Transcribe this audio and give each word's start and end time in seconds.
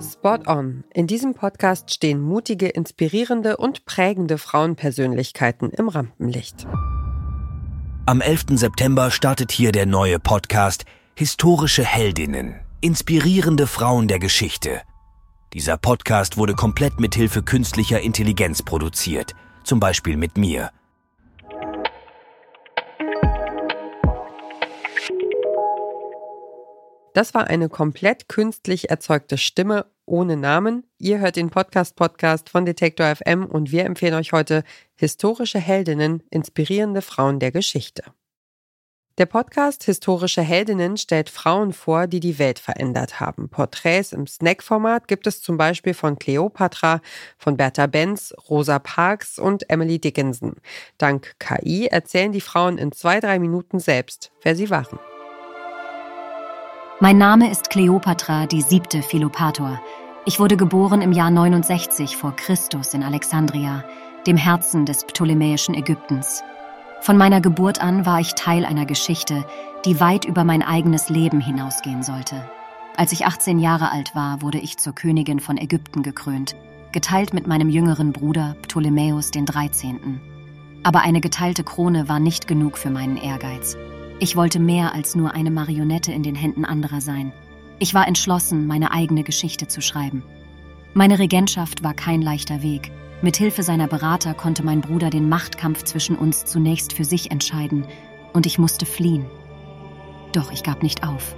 Spot 0.00 0.38
on. 0.46 0.84
In 0.92 1.06
diesem 1.06 1.34
Podcast 1.34 1.90
stehen 1.90 2.20
mutige, 2.20 2.68
inspirierende 2.68 3.56
und 3.56 3.86
prägende 3.86 4.36
Frauenpersönlichkeiten 4.36 5.70
im 5.70 5.88
Rampenlicht. 5.88 6.66
Am 8.04 8.20
11. 8.20 8.44
September 8.50 9.10
startet 9.10 9.52
hier 9.52 9.72
der 9.72 9.86
neue 9.86 10.18
Podcast 10.18 10.84
Historische 11.14 11.84
Heldinnen. 11.84 12.56
Inspirierende 12.82 13.66
Frauen 13.66 14.06
der 14.06 14.18
Geschichte. 14.18 14.82
Dieser 15.54 15.78
Podcast 15.78 16.36
wurde 16.36 16.54
komplett 16.54 17.00
mit 17.00 17.14
Hilfe 17.14 17.42
künstlicher 17.42 18.00
Intelligenz 18.00 18.62
produziert, 18.62 19.32
zum 19.64 19.80
Beispiel 19.80 20.18
mit 20.18 20.36
mir. 20.36 20.70
Das 27.16 27.32
war 27.32 27.46
eine 27.46 27.70
komplett 27.70 28.28
künstlich 28.28 28.90
erzeugte 28.90 29.38
Stimme 29.38 29.86
ohne 30.04 30.36
Namen. 30.36 30.84
Ihr 30.98 31.18
hört 31.18 31.36
den 31.36 31.48
Podcast-Podcast 31.48 32.50
von 32.50 32.66
Detektor 32.66 33.06
FM 33.06 33.46
und 33.46 33.72
wir 33.72 33.86
empfehlen 33.86 34.12
euch 34.12 34.32
heute 34.32 34.64
historische 34.96 35.58
Heldinnen, 35.58 36.22
inspirierende 36.28 37.00
Frauen 37.00 37.38
der 37.38 37.52
Geschichte. 37.52 38.02
Der 39.16 39.24
Podcast 39.24 39.84
Historische 39.84 40.42
Heldinnen 40.42 40.98
stellt 40.98 41.30
Frauen 41.30 41.72
vor, 41.72 42.06
die 42.06 42.20
die 42.20 42.38
Welt 42.38 42.58
verändert 42.58 43.18
haben. 43.18 43.48
Porträts 43.48 44.12
im 44.12 44.26
Snack-Format 44.26 45.08
gibt 45.08 45.26
es 45.26 45.40
zum 45.40 45.56
Beispiel 45.56 45.94
von 45.94 46.18
Cleopatra, 46.18 47.00
von 47.38 47.56
Bertha 47.56 47.86
Benz, 47.86 48.34
Rosa 48.50 48.78
Parks 48.78 49.38
und 49.38 49.70
Emily 49.70 49.98
Dickinson. 49.98 50.56
Dank 50.98 51.34
KI 51.38 51.86
erzählen 51.86 52.32
die 52.32 52.42
Frauen 52.42 52.76
in 52.76 52.92
zwei, 52.92 53.20
drei 53.20 53.38
Minuten 53.38 53.78
selbst, 53.78 54.32
wer 54.42 54.54
sie 54.54 54.68
waren. 54.68 54.98
Mein 56.98 57.18
Name 57.18 57.50
ist 57.50 57.68
Kleopatra, 57.68 58.46
die 58.46 58.62
siebte 58.62 59.02
Philopator. 59.02 59.78
Ich 60.24 60.40
wurde 60.40 60.56
geboren 60.56 61.02
im 61.02 61.12
Jahr 61.12 61.30
69 61.30 62.16
vor 62.16 62.34
Christus 62.34 62.94
in 62.94 63.02
Alexandria, 63.02 63.84
dem 64.26 64.38
Herzen 64.38 64.86
des 64.86 65.04
ptolemäischen 65.04 65.74
Ägyptens. 65.74 66.42
Von 67.02 67.18
meiner 67.18 67.42
Geburt 67.42 67.82
an 67.82 68.06
war 68.06 68.20
ich 68.20 68.34
Teil 68.34 68.64
einer 68.64 68.86
Geschichte, 68.86 69.44
die 69.84 70.00
weit 70.00 70.24
über 70.24 70.42
mein 70.44 70.62
eigenes 70.62 71.10
Leben 71.10 71.38
hinausgehen 71.38 72.02
sollte. 72.02 72.48
Als 72.96 73.12
ich 73.12 73.26
18 73.26 73.58
Jahre 73.58 73.92
alt 73.92 74.14
war, 74.14 74.40
wurde 74.40 74.58
ich 74.58 74.78
zur 74.78 74.94
Königin 74.94 75.38
von 75.38 75.58
Ägypten 75.58 76.02
gekrönt, 76.02 76.56
geteilt 76.92 77.34
mit 77.34 77.46
meinem 77.46 77.68
jüngeren 77.68 78.14
Bruder 78.14 78.56
Ptolemäus 78.62 79.32
XIII. 79.32 80.18
Aber 80.82 81.00
eine 81.00 81.20
geteilte 81.20 81.62
Krone 81.62 82.08
war 82.08 82.20
nicht 82.20 82.48
genug 82.48 82.78
für 82.78 82.88
meinen 82.88 83.18
Ehrgeiz. 83.18 83.76
Ich 84.18 84.34
wollte 84.34 84.58
mehr 84.58 84.94
als 84.94 85.14
nur 85.14 85.34
eine 85.34 85.50
Marionette 85.50 86.10
in 86.10 86.22
den 86.22 86.34
Händen 86.34 86.64
anderer 86.64 87.02
sein. 87.02 87.32
Ich 87.78 87.92
war 87.92 88.08
entschlossen, 88.08 88.66
meine 88.66 88.90
eigene 88.90 89.22
Geschichte 89.22 89.68
zu 89.68 89.82
schreiben. 89.82 90.22
Meine 90.94 91.18
Regentschaft 91.18 91.82
war 91.82 91.92
kein 91.92 92.22
leichter 92.22 92.62
Weg. 92.62 92.90
Mit 93.20 93.36
Hilfe 93.36 93.62
seiner 93.62 93.86
Berater 93.86 94.32
konnte 94.32 94.62
mein 94.62 94.80
Bruder 94.80 95.10
den 95.10 95.28
Machtkampf 95.28 95.84
zwischen 95.84 96.16
uns 96.16 96.46
zunächst 96.46 96.94
für 96.94 97.04
sich 97.04 97.30
entscheiden, 97.30 97.84
und 98.32 98.46
ich 98.46 98.58
musste 98.58 98.86
fliehen. 98.86 99.26
Doch 100.32 100.50
ich 100.50 100.62
gab 100.62 100.82
nicht 100.82 101.06
auf. 101.06 101.36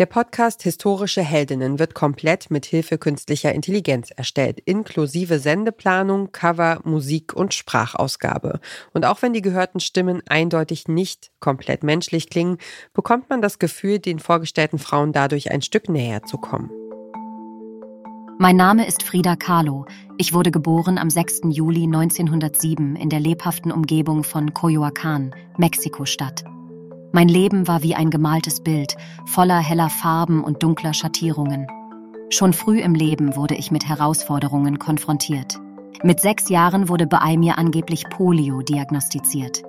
Der 0.00 0.06
Podcast 0.06 0.62
Historische 0.62 1.20
Heldinnen 1.20 1.78
wird 1.78 1.92
komplett 1.92 2.50
mit 2.50 2.64
Hilfe 2.64 2.96
künstlicher 2.96 3.52
Intelligenz 3.52 4.10
erstellt, 4.10 4.58
inklusive 4.58 5.38
Sendeplanung, 5.38 6.32
Cover, 6.32 6.80
Musik 6.84 7.34
und 7.34 7.52
Sprachausgabe. 7.52 8.60
Und 8.94 9.04
auch 9.04 9.20
wenn 9.20 9.34
die 9.34 9.42
gehörten 9.42 9.78
Stimmen 9.78 10.22
eindeutig 10.26 10.88
nicht 10.88 11.30
komplett 11.38 11.82
menschlich 11.82 12.30
klingen, 12.30 12.56
bekommt 12.94 13.28
man 13.28 13.42
das 13.42 13.58
Gefühl, 13.58 13.98
den 13.98 14.20
vorgestellten 14.20 14.78
Frauen 14.78 15.12
dadurch 15.12 15.50
ein 15.50 15.60
Stück 15.60 15.90
näher 15.90 16.22
zu 16.22 16.38
kommen. 16.38 16.70
Mein 18.38 18.56
Name 18.56 18.86
ist 18.86 19.02
Frida 19.02 19.36
Kahlo. 19.36 19.84
Ich 20.16 20.32
wurde 20.32 20.50
geboren 20.50 20.96
am 20.96 21.10
6. 21.10 21.42
Juli 21.50 21.82
1907 21.82 22.96
in 22.96 23.10
der 23.10 23.20
lebhaften 23.20 23.70
Umgebung 23.70 24.24
von 24.24 24.52
Coyoacán, 24.54 25.34
Mexiko-Stadt. 25.58 26.49
Mein 27.12 27.28
Leben 27.28 27.66
war 27.66 27.82
wie 27.82 27.96
ein 27.96 28.10
gemaltes 28.10 28.60
Bild, 28.62 28.96
voller 29.26 29.58
heller 29.58 29.90
Farben 29.90 30.44
und 30.44 30.62
dunkler 30.62 30.94
Schattierungen. 30.94 31.66
Schon 32.30 32.52
früh 32.52 32.80
im 32.80 32.94
Leben 32.94 33.34
wurde 33.34 33.56
ich 33.56 33.72
mit 33.72 33.88
Herausforderungen 33.88 34.78
konfrontiert. 34.78 35.58
Mit 36.04 36.20
sechs 36.20 36.48
Jahren 36.48 36.88
wurde 36.88 37.08
bei 37.08 37.36
mir 37.36 37.58
angeblich 37.58 38.04
Polio 38.08 38.62
diagnostiziert. 38.62 39.62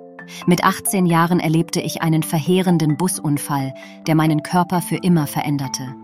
Mit 0.46 0.62
18 0.62 1.04
Jahren 1.04 1.40
erlebte 1.40 1.80
ich 1.80 2.00
einen 2.00 2.22
verheerenden 2.22 2.96
Busunfall, 2.96 3.74
der 4.06 4.14
meinen 4.14 4.44
Körper 4.44 4.80
für 4.80 4.96
immer 4.96 5.26
veränderte. 5.26 5.96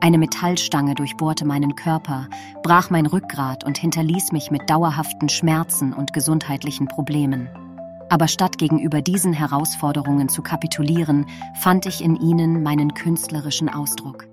Eine 0.00 0.18
Metallstange 0.18 0.94
durchbohrte 0.94 1.46
meinen 1.46 1.74
Körper, 1.74 2.28
brach 2.62 2.90
mein 2.90 3.06
Rückgrat 3.06 3.64
und 3.64 3.78
hinterließ 3.78 4.32
mich 4.32 4.50
mit 4.50 4.68
dauerhaften 4.68 5.30
Schmerzen 5.30 5.94
und 5.94 6.12
gesundheitlichen 6.12 6.86
Problemen. 6.86 7.48
Aber 8.12 8.28
statt 8.28 8.58
gegenüber 8.58 9.00
diesen 9.00 9.32
Herausforderungen 9.32 10.28
zu 10.28 10.42
kapitulieren, 10.42 11.24
fand 11.62 11.86
ich 11.86 12.04
in 12.04 12.14
ihnen 12.16 12.62
meinen 12.62 12.92
künstlerischen 12.92 13.70
Ausdruck. 13.70 14.26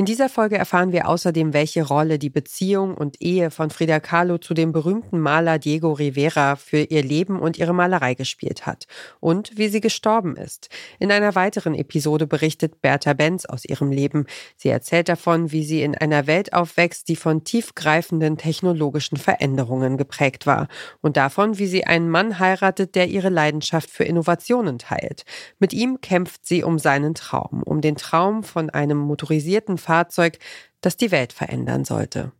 In 0.00 0.06
dieser 0.06 0.30
Folge 0.30 0.56
erfahren 0.56 0.92
wir 0.92 1.06
außerdem, 1.10 1.52
welche 1.52 1.86
Rolle 1.86 2.18
die 2.18 2.30
Beziehung 2.30 2.94
und 2.94 3.20
Ehe 3.20 3.50
von 3.50 3.68
Frida 3.68 4.00
Kahlo 4.00 4.38
zu 4.38 4.54
dem 4.54 4.72
berühmten 4.72 5.20
Maler 5.20 5.58
Diego 5.58 5.92
Rivera 5.92 6.56
für 6.56 6.78
ihr 6.78 7.02
Leben 7.02 7.38
und 7.38 7.58
ihre 7.58 7.74
Malerei 7.74 8.14
gespielt 8.14 8.64
hat 8.64 8.86
und 9.20 9.58
wie 9.58 9.68
sie 9.68 9.82
gestorben 9.82 10.36
ist. 10.36 10.70
In 11.00 11.12
einer 11.12 11.34
weiteren 11.34 11.74
Episode 11.74 12.26
berichtet 12.26 12.80
Bertha 12.80 13.12
Benz 13.12 13.44
aus 13.44 13.66
ihrem 13.66 13.92
Leben. 13.92 14.24
Sie 14.56 14.70
erzählt 14.70 15.10
davon, 15.10 15.52
wie 15.52 15.64
sie 15.64 15.82
in 15.82 15.94
einer 15.94 16.26
Welt 16.26 16.54
aufwächst, 16.54 17.06
die 17.08 17.16
von 17.16 17.44
tiefgreifenden 17.44 18.38
technologischen 18.38 19.18
Veränderungen 19.18 19.98
geprägt 19.98 20.46
war 20.46 20.68
und 21.02 21.18
davon, 21.18 21.58
wie 21.58 21.66
sie 21.66 21.84
einen 21.84 22.08
Mann 22.08 22.38
heiratet, 22.38 22.94
der 22.94 23.08
ihre 23.08 23.28
Leidenschaft 23.28 23.90
für 23.90 24.04
Innovationen 24.04 24.78
teilt. 24.78 25.26
Mit 25.58 25.74
ihm 25.74 26.00
kämpft 26.00 26.46
sie 26.46 26.64
um 26.64 26.78
seinen 26.78 27.14
Traum, 27.14 27.62
um 27.62 27.82
den 27.82 27.96
Traum 27.96 28.44
von 28.44 28.70
einem 28.70 28.96
motorisierten 28.96 29.76
Fahrzeug, 29.90 30.38
das 30.82 30.96
die 30.96 31.10
Welt 31.10 31.32
verändern 31.32 31.84
sollte. 31.84 32.30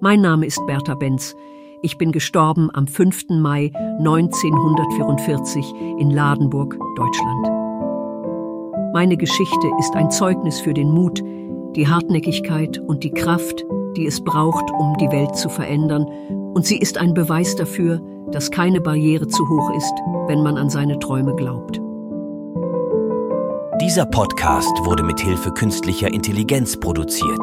Mein 0.00 0.20
Name 0.20 0.44
ist 0.44 0.60
Bertha 0.66 0.96
Benz. 0.96 1.36
Ich 1.82 1.98
bin 1.98 2.10
gestorben 2.10 2.68
am 2.74 2.88
5. 2.88 3.28
Mai 3.28 3.70
1944 4.00 5.72
in 6.00 6.10
Ladenburg, 6.10 6.76
Deutschland. 6.96 7.48
Meine 8.92 9.16
Geschichte 9.16 9.70
ist 9.78 9.94
ein 9.94 10.10
Zeugnis 10.10 10.58
für 10.58 10.74
den 10.74 10.90
Mut, 10.90 11.22
die 11.76 11.86
Hartnäckigkeit 11.86 12.80
und 12.80 13.04
die 13.04 13.12
Kraft, 13.12 13.64
die 13.96 14.06
es 14.06 14.24
braucht, 14.24 14.68
um 14.72 14.96
die 14.96 15.12
Welt 15.12 15.36
zu 15.36 15.48
verändern, 15.48 16.06
und 16.54 16.66
sie 16.66 16.78
ist 16.78 16.98
ein 16.98 17.14
Beweis 17.14 17.54
dafür, 17.54 18.00
dass 18.32 18.50
keine 18.50 18.80
Barriere 18.80 19.28
zu 19.28 19.48
hoch 19.48 19.70
ist, 19.76 19.94
wenn 20.26 20.42
man 20.42 20.56
an 20.58 20.70
seine 20.70 20.98
Träume 20.98 21.36
glaubt. 21.36 21.80
Dieser 23.80 24.06
Podcast 24.06 24.72
wurde 24.86 25.02
mit 25.02 25.20
Hilfe 25.20 25.52
künstlicher 25.52 26.08
Intelligenz 26.08 26.80
produziert. 26.80 27.40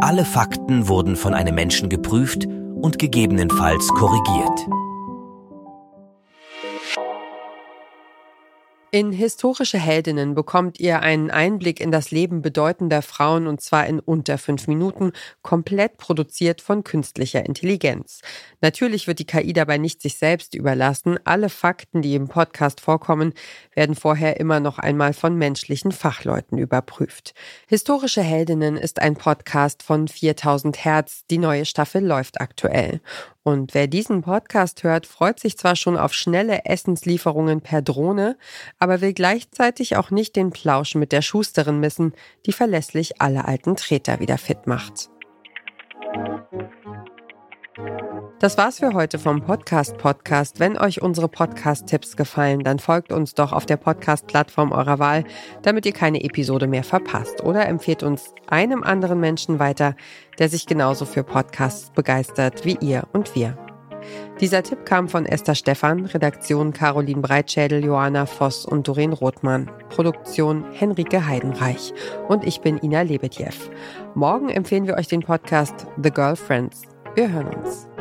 Alle 0.00 0.26
Fakten 0.26 0.88
wurden 0.88 1.16
von 1.16 1.32
einem 1.32 1.54
Menschen 1.54 1.88
geprüft 1.88 2.46
und 2.46 2.98
gegebenenfalls 2.98 3.88
korrigiert. 3.88 4.68
In 8.94 9.10
Historische 9.10 9.78
Heldinnen 9.78 10.34
bekommt 10.34 10.78
ihr 10.78 11.00
einen 11.00 11.30
Einblick 11.30 11.80
in 11.80 11.90
das 11.90 12.10
Leben 12.10 12.42
bedeutender 12.42 13.00
Frauen 13.00 13.46
und 13.46 13.62
zwar 13.62 13.86
in 13.86 14.00
unter 14.00 14.36
fünf 14.36 14.66
Minuten, 14.66 15.12
komplett 15.40 15.96
produziert 15.96 16.60
von 16.60 16.84
künstlicher 16.84 17.46
Intelligenz. 17.46 18.20
Natürlich 18.60 19.06
wird 19.06 19.18
die 19.18 19.24
KI 19.24 19.54
dabei 19.54 19.78
nicht 19.78 20.02
sich 20.02 20.18
selbst 20.18 20.54
überlassen. 20.54 21.18
Alle 21.24 21.48
Fakten, 21.48 22.02
die 22.02 22.14
im 22.14 22.28
Podcast 22.28 22.82
vorkommen, 22.82 23.32
werden 23.74 23.94
vorher 23.94 24.38
immer 24.38 24.60
noch 24.60 24.78
einmal 24.78 25.14
von 25.14 25.38
menschlichen 25.38 25.92
Fachleuten 25.92 26.58
überprüft. 26.58 27.32
Historische 27.68 28.20
Heldinnen 28.20 28.76
ist 28.76 29.00
ein 29.00 29.14
Podcast 29.14 29.82
von 29.82 30.06
4000 30.06 30.84
Hertz. 30.84 31.24
Die 31.30 31.38
neue 31.38 31.64
Staffel 31.64 32.04
läuft 32.04 32.42
aktuell. 32.42 33.00
Und 33.44 33.74
wer 33.74 33.88
diesen 33.88 34.22
Podcast 34.22 34.84
hört, 34.84 35.06
freut 35.06 35.40
sich 35.40 35.58
zwar 35.58 35.74
schon 35.74 35.96
auf 35.96 36.14
schnelle 36.14 36.64
Essenslieferungen 36.64 37.60
per 37.60 37.82
Drohne, 37.82 38.36
aber 38.78 39.00
will 39.00 39.12
gleichzeitig 39.12 39.96
auch 39.96 40.10
nicht 40.10 40.36
den 40.36 40.50
Plausch 40.50 40.94
mit 40.94 41.10
der 41.10 41.22
Schusterin 41.22 41.80
missen, 41.80 42.12
die 42.46 42.52
verlässlich 42.52 43.20
alle 43.20 43.44
alten 43.44 43.74
Treter 43.74 44.20
wieder 44.20 44.38
fit 44.38 44.66
macht. 44.66 45.10
Das 48.42 48.58
war's 48.58 48.80
für 48.80 48.92
heute 48.92 49.20
vom 49.20 49.40
Podcast 49.40 49.98
Podcast. 49.98 50.58
Wenn 50.58 50.76
euch 50.76 51.00
unsere 51.00 51.28
Podcast-Tipps 51.28 52.16
gefallen, 52.16 52.64
dann 52.64 52.80
folgt 52.80 53.12
uns 53.12 53.34
doch 53.34 53.52
auf 53.52 53.66
der 53.66 53.76
Podcast-Plattform 53.76 54.72
eurer 54.72 54.98
Wahl, 54.98 55.22
damit 55.62 55.86
ihr 55.86 55.92
keine 55.92 56.24
Episode 56.24 56.66
mehr 56.66 56.82
verpasst. 56.82 57.44
Oder 57.44 57.68
empfehlt 57.68 58.02
uns 58.02 58.34
einem 58.48 58.82
anderen 58.82 59.20
Menschen 59.20 59.60
weiter, 59.60 59.94
der 60.40 60.48
sich 60.48 60.66
genauso 60.66 61.04
für 61.04 61.22
Podcasts 61.22 61.92
begeistert 61.92 62.64
wie 62.64 62.76
ihr 62.80 63.04
und 63.12 63.36
wir. 63.36 63.56
Dieser 64.40 64.64
Tipp 64.64 64.86
kam 64.86 65.08
von 65.08 65.24
Esther 65.24 65.54
Stephan, 65.54 66.06
Redaktion 66.06 66.72
Caroline 66.72 67.20
Breitschädel, 67.20 67.84
Johanna 67.84 68.26
Voss 68.26 68.66
und 68.66 68.88
Doreen 68.88 69.12
Rothmann, 69.12 69.70
Produktion 69.88 70.64
Henrike 70.72 71.24
Heidenreich 71.24 71.94
und 72.26 72.44
ich 72.44 72.60
bin 72.60 72.78
Ina 72.78 73.02
Lebetjew. 73.02 73.54
Morgen 74.16 74.48
empfehlen 74.48 74.88
wir 74.88 74.96
euch 74.96 75.06
den 75.06 75.20
Podcast 75.20 75.86
The 76.02 76.10
Girlfriends. 76.10 76.82
Wir 77.14 77.30
hören 77.30 77.46
uns. 77.54 77.91